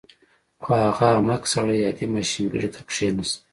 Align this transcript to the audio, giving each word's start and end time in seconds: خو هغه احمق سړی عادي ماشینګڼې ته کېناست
خو 0.63 0.69
هغه 0.85 1.05
احمق 1.13 1.43
سړی 1.53 1.77
عادي 1.85 2.05
ماشینګڼې 2.15 2.69
ته 2.73 2.81
کېناست 2.91 3.37